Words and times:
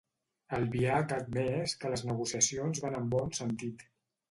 Albiach 0.57 1.11
ha 1.17 1.19
admès 1.25 1.77
que 1.85 1.93
les 1.97 2.05
negociacions 2.13 2.83
van 2.87 3.01
en 3.01 3.01
el 3.03 3.15
bon 3.15 3.39
sentit. 3.45 3.89